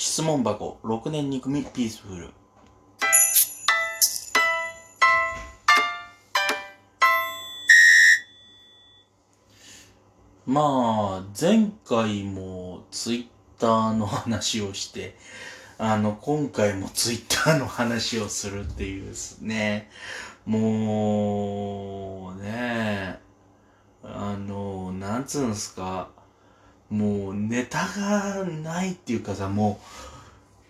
[0.00, 2.28] 質問箱6年2組ピースフル。
[10.46, 10.62] ま
[11.20, 13.26] あ前回もツイッ
[13.60, 15.16] ターの話をして
[15.78, 19.90] あの今回もツイッターの話をするっていうですね。
[20.46, 23.18] もうね
[24.04, 26.10] あのなんつうんすか
[26.90, 29.80] もうネタがないっていうかさ、も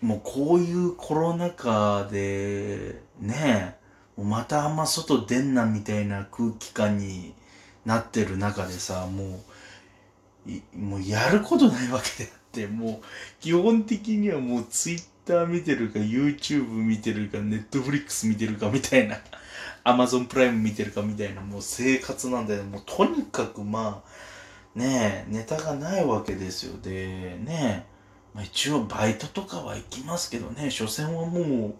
[0.01, 3.79] う、もうこういうコロナ禍で、ね
[4.17, 7.33] え、またあんま外出んなみたいな空気感に
[7.85, 9.41] なってる中でさ、も
[10.75, 13.05] う、もうやることないわけであって、もう
[13.39, 19.17] 基本的にはもうツイッター見てるか YouTube 見てるか Netflix 見てるかみたいな
[19.83, 22.63] Amazon プライム見てるかみたいなもう生活なんだよ。
[22.63, 24.09] もうとにかくまあ、
[24.75, 26.79] ねネタがないわけですよ。
[26.81, 27.85] で、ね
[28.33, 31.73] まあ、一応バイトとかは行きますけどね、所詮はもう、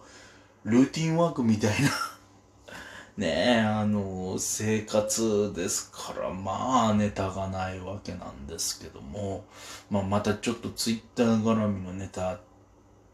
[0.63, 1.89] ルーティンワークみたいな。
[3.17, 9.45] ねえ、あの、生活ですから、まあ、ネタがないわけなんですけども、
[9.89, 12.39] まあ、またちょっとツイッター絡みのネタ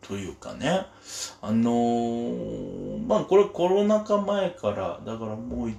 [0.02, 0.86] というかね、
[1.42, 5.74] あのー、まあ、これコロナ禍前から、だからもう 1,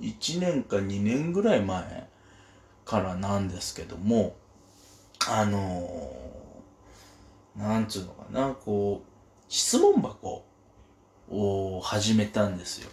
[0.00, 2.08] 1年か2年ぐらい前
[2.92, 4.36] からなんですけども、
[5.26, 9.10] あのー、なんつうのかな、こう、
[9.48, 10.44] 質問箱
[11.30, 12.90] を始めたんですよ。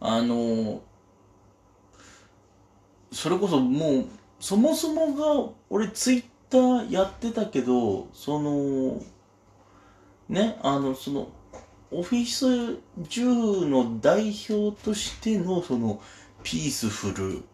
[0.00, 0.80] あのー、
[3.10, 4.06] それこそもう、
[4.38, 9.02] そもそもが、俺ツイッターやってたけど、その、
[10.28, 11.28] ね、あの、その、
[11.90, 12.46] オフィス
[13.00, 16.02] 10の代表としての、その、
[16.42, 17.44] ピースフル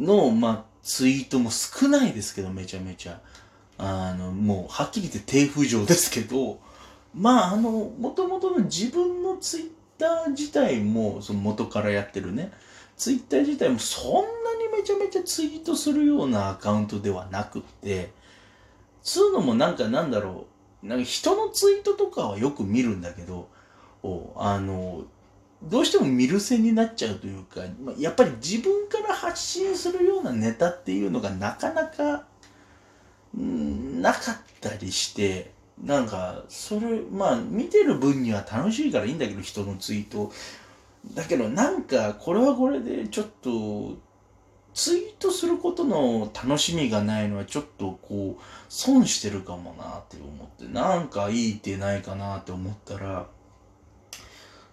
[0.00, 3.20] の、まあ、ツイートも少ないですけど、めちゃめちゃ。
[3.78, 6.60] あの、もう、はっきり言って低浮上ですけど、
[7.14, 12.52] まあ、あの、もともとの自分のツイッター自体も、その元からやってるね、
[12.96, 18.12] ツイッター自体もそんなにめちゃめちゃツイートするようなアカウントではなくって、
[19.02, 20.46] つうのもなんかなんだろ
[20.82, 23.48] う、なんか人のツイートとかはよく見るんだけど、
[24.36, 25.04] あの、
[25.62, 27.60] どうしても見る線になっちゃうというか、
[27.98, 32.24] やっぱり自分から発信するようなネタっていうのがなかなか、
[33.34, 40.32] なかったりして、なんか、それ、まあ、見てる分には楽しいからいいんだけど、人のツイート。
[41.14, 43.96] だけど、なんか、これはこれで、ちょっと、
[44.74, 53.26] ツイートすることの楽しみがないのは、ちょっとこう、損してるかもなって思って、なんかいい手ないかなって思ったら、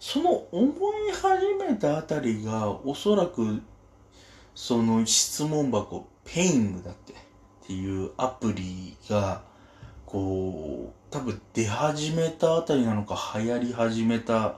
[0.10, 0.72] その思
[1.10, 3.62] い始めたあたりがおそらく
[4.56, 7.16] その質問箱ペイングだっけっ
[7.68, 9.42] ていうアプリが
[10.06, 14.58] こう多分出始めたあたりなのか流行り始めた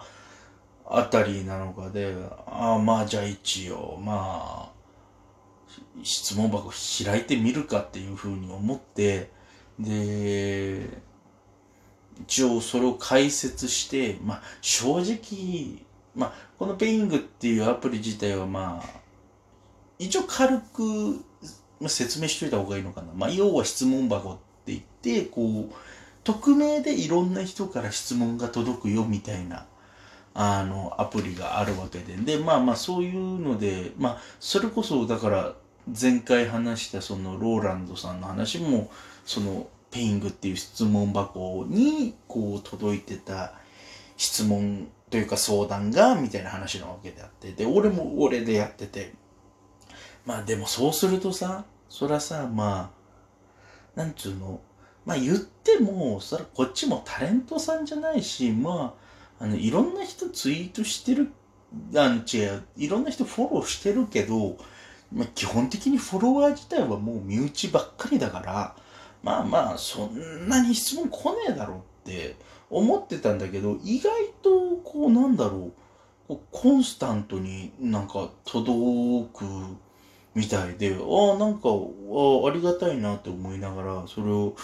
[0.86, 4.72] あたりなのかでああまあじゃあ一応まあ
[6.04, 6.70] 質問箱
[7.04, 9.32] 開いてみるかっていうふうに思って
[9.80, 11.09] で
[12.24, 15.84] 一応それを解説して、まあ、正直、
[16.16, 19.00] まあ、このペイングっていうアプリ自体はまあ、
[19.98, 21.24] 一応軽く
[21.88, 23.08] 説明しといた方がいいのかな。
[23.14, 25.74] まあ、要は質問箱って言って、こう、
[26.24, 29.66] 匿名でいろんな人から質問が届くよみたいな、
[30.34, 32.16] あの、アプリがあるわけで。
[32.16, 35.54] で、まあまあ、そういうので、まあ、それこそ、だから、
[36.00, 38.92] 前回話したそのローランドさんの話も、
[39.26, 43.54] その、ペイングっていう質問箱にこう届いてた
[44.18, 49.14] 質問というか相談がみたいな話なわけであってで俺も俺でやってて。
[50.30, 52.92] まあでもそうするとさそらさま
[53.96, 54.62] あなんつうの
[55.04, 58.96] まあ言ってもそらこっちもタレントさんじゃないしま
[59.40, 61.32] ああのいろんな人ツイートしてる
[61.96, 64.58] あの違ういろんな人フォローしてるけど、
[65.12, 68.76] まあ、基本的にフォロワー自体はもう身内ばっかりだから
[69.24, 72.36] まあまあそんなに質問来ねえだろって
[72.70, 74.12] 思ってたんだけど意外
[74.42, 75.72] とこうなんだろう。
[76.52, 79.46] コンスタントになんか届く
[80.36, 84.56] みたいでああなんかあありがたいなって思いながらそれを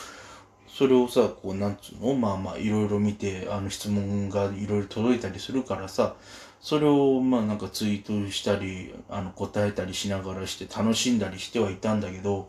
[0.68, 2.14] それをさこうなんつうの？
[2.14, 6.14] まあまあいろいろ見てあの質問がいろいろ届いたりするからさ
[6.62, 12.48] それをまあなんかツイートしたりあの答えたりしながらして楽しんだりしてはいたんだけど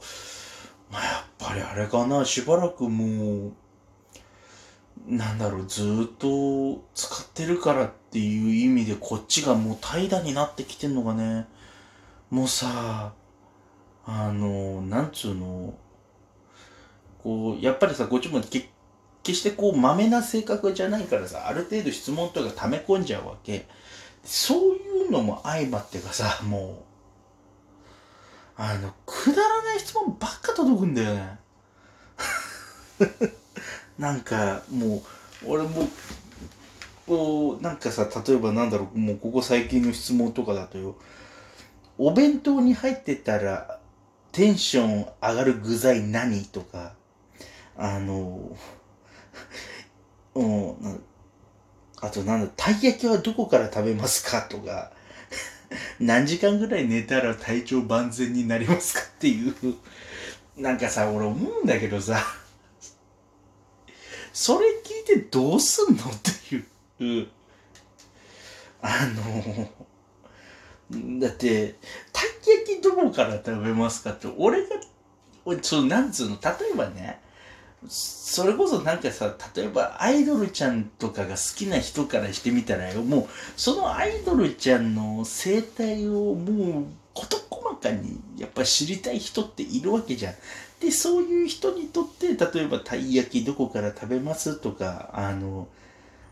[0.90, 3.52] まあ、やっぱりあれかな、しばらくもう、
[5.08, 11.46] なんだろう、ずっと使ってるからっていう意味でこっちがもう怠惰になってきてんのがね、
[12.30, 13.12] もうさ、
[14.04, 15.74] あの、なんつうの、
[17.22, 18.68] こう、やっぱりさ、こっちも決
[19.34, 23.66] してこう、まめな性格じゃないからさ、ある程度質問とか溜め込んじゃうわけ。
[24.24, 26.85] そういうのも相まってかさ、もう、
[28.56, 31.38] あの、くだらない質問ばっか届くんだよね。
[33.98, 35.02] なんか、もう、
[35.46, 35.88] 俺も、
[37.06, 40.96] こう、なんかさ、例えばなんだろう、もうここ最近の質問とかだとよ、
[41.98, 43.78] お弁当に入ってたら、
[44.32, 46.94] テンション上がる具材何とか、
[47.76, 48.56] あの、
[50.34, 51.04] うん、
[52.00, 54.92] あとなんだ、たい焼きはどこから食べますかとか、
[56.00, 59.54] 何時間ぐらい寝たら体調万全になりますかっていう、
[60.56, 62.22] なんかさ、俺思うんだけどさ、
[64.32, 66.06] それ聞いてどうすんのっ
[66.98, 67.28] ていう、
[68.80, 69.06] あ
[70.90, 71.74] の、だって、
[72.12, 72.28] たい
[72.64, 74.76] 焼きどこから食べますかって、俺が、
[75.62, 77.20] その、なんつうの、例えばね、
[77.88, 86.84] それこそなんかさ、例えばアイドルちゃんとかが好きな人からしてみたらよ、もう、そのアイドルちゃんの生態をもう、
[87.14, 90.34] 事細かにやっぱ知りたい人っているわけじゃん。
[90.80, 95.68] で、そういう人にとって、例えばたい焼きどこから食べますとか、あの、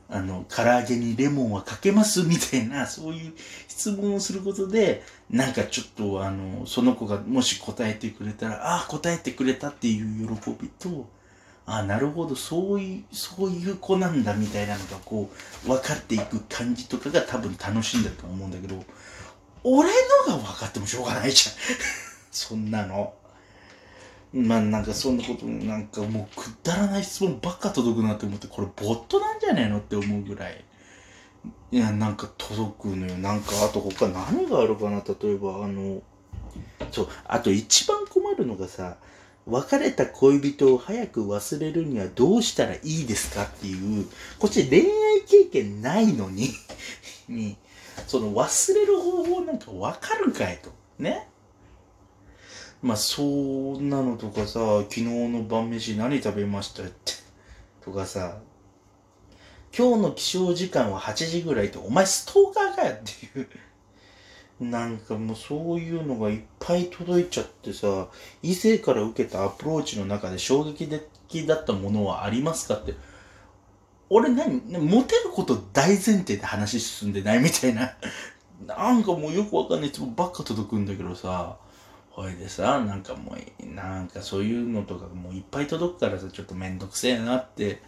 [0.08, 3.32] あの、唐揚げにレモンはかけますみたいな、そういう
[3.68, 11.08] 質問をすることで、なんかちょっと、あの、その子がもし答えてくれたら、ああ、答えてくれたっていう喜びと、
[11.66, 15.30] あ、なるほど、そういう、そういう子なんだみたいなのが、こ
[15.64, 18.84] う、分かっていく感じとかが多分楽しいんだと思うんだけど、
[19.62, 19.88] 俺
[20.26, 21.54] のが分かってもしょうがないじゃん。
[22.30, 23.14] そんなの。
[24.34, 30.64] まあなんかそんなこと、なんかもうくだらない質問ばっか届くなって思って、これボットなんじゃねえのって思うぐらい。
[31.70, 33.16] いや、なんか届くのよ。
[33.16, 35.02] なんかあと他何があるかな？
[35.06, 36.02] 例えばあの、
[36.90, 38.96] そう、あと一番困るのがさ、
[39.46, 44.06] 別れた恋人を早く忘れるにはどうしたらいいですかっていう、
[44.38, 44.86] こっち恋愛
[45.26, 46.48] 経験ないのに
[47.28, 47.56] に、
[48.06, 50.70] その忘れる方法なんかわかるかいと。
[50.98, 51.28] ね？
[52.82, 57.12] まあ、そんなのとかさ、昨日の晩飯何食べましたって。
[57.82, 58.40] とかさ、
[59.76, 63.48] 今日の起床時間は8時ぐらいって、お前ストーカーかよっていう。
[64.70, 68.08] なんかもうそういうのがいっぱい届いちゃってさ、
[68.42, 72.94] 異性から受けたアプローチの中で衝撃的だったものはありますかって。
[74.10, 77.94] 俺何モテること大前提で話進んでないみたいな。
[78.66, 81.56] なんかもうよくわかんない質問ばっか届くんだけどさ。
[82.10, 87.82] ほいでさ、なんかもう、なんかそういうのとかもういっぱい届くからさ、ちょっとめんどくせえなって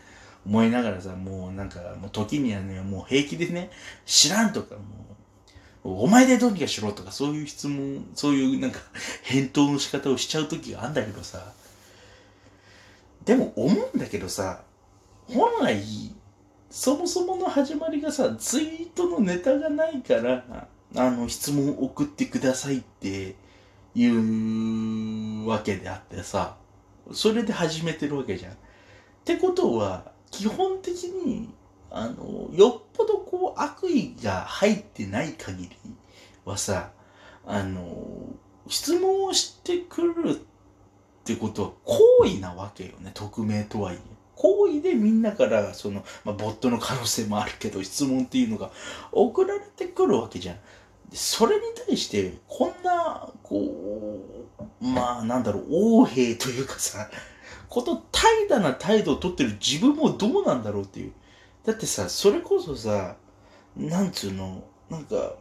[0.44, 3.70] 思いながらさ、もうなんか、もう時にはね、もう平気でね、
[4.04, 4.84] 知らんとか、もう、
[5.86, 8.80] お前でどうにかしろとか、そういう質問、そういうなんか、
[9.22, 11.52] 返答の仕方をしちゃう時があんだけどさ、
[13.24, 14.62] でも思うんだけどさ、
[15.28, 15.82] 本来、
[16.70, 23.36] そもそもの始まりがさ、ツイートのネタがないから、あの、質問送ってくださいって
[23.94, 26.56] いうわけであってさ、
[27.12, 28.52] それで始めてるわけじゃん。
[28.52, 28.56] っ
[29.24, 31.48] てことは、基本的に、
[31.96, 35.70] あの、よっぽどこう悪意が入ってない限り
[36.44, 36.90] はさ、
[37.46, 38.26] あの、
[38.68, 40.34] 質問をしてくるっ
[41.24, 43.98] てことは行為なわけよね、匿名とはいえ。
[44.34, 48.70] 行為でみんなからその、まあ、ボットの可能性もあるけど質問っていうのが
[49.10, 50.56] 送られてくるわけじゃん。
[51.14, 54.20] それに対して、こんな、こ
[54.82, 57.08] う、まあ、なんだろう、横兵というかさ、
[57.70, 61.12] こと怠惰な態度をとってる自分もどうなんだろうっていう。
[61.66, 63.16] だってさ、それこそさ、
[63.76, 65.34] なんつうの、なんか、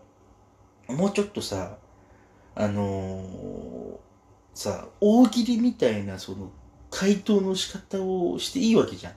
[0.87, 1.77] もうちょっとさ、
[2.55, 3.97] あのー、
[4.55, 6.51] さ、大喜利みたいな、その、
[6.89, 9.13] 回答の仕方をしていいわけじゃん。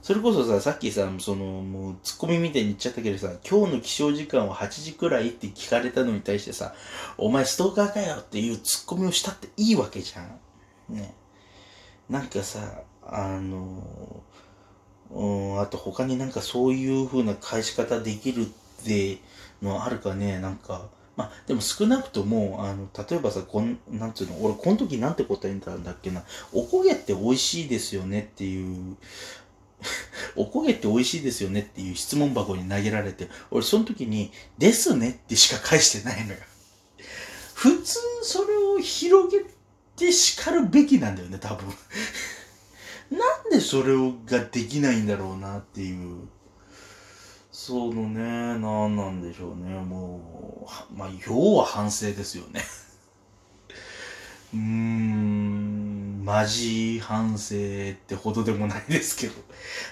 [0.00, 6.74] それこそさ、さっきさ、その、もう、ツッコミみたいに言っちゃったけどさ、今日の起床時間は8時くらいって聞かれたのに対してさ、
[7.18, 10.96] お前ストーカーかよっていうツッコミをしたっていいわけじゃん。
[10.96, 11.14] ね。
[12.08, 14.22] なんかさ、あの、
[15.10, 15.24] う
[15.56, 18.44] ん、あと他になんかそういう風な返し方できるっ
[18.84, 19.18] て
[19.62, 26.22] のあるかね、なんか、まあ、でも少なくとも、あの、例えばさ、こん、なんつうの、俺、この時なんて答えたんだっけな、
[26.52, 28.96] おこげって美味しいですよねっていう、
[30.36, 36.38] おこげって美味しいですよねっていう質問箱に投げられて、俺その時に、ですねってしか返してないのよ。
[37.54, 39.44] 普通それを広げ
[39.96, 41.72] て叱るべきなんだよね、多分。
[43.10, 43.94] なんでそれ
[44.26, 46.28] ができないんだろうなっていう。
[47.52, 49.70] そのね、なんなんでしょうね。
[49.80, 52.62] もう、まあ、要は反省ですよね。
[54.52, 57.58] うーん、マジ反省っ
[58.06, 59.34] てほどでもないですけど。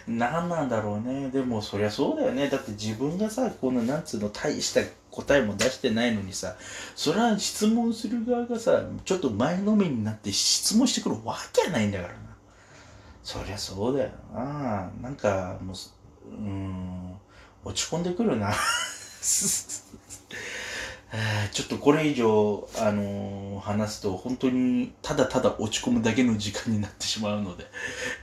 [0.06, 1.30] 何なんだろうね。
[1.30, 2.48] でもそりゃそうだよね。
[2.48, 4.80] だって自分がさ、このなんつうの大した
[5.10, 6.56] 答えも出してないのにさ、
[6.96, 12.23] それは質問する側がさ、ちょっと前のめりになって質問してくるわけないんだからな。
[13.24, 14.90] そりゃそうだよな。
[15.00, 15.76] なんか、もう、
[16.28, 17.14] うん、
[17.64, 18.52] 落ち込んでくるな。
[21.52, 27.66] ちょっとこれ以上、あのー、話すと本当にただただ落ち込むだけの時間になってしまうので、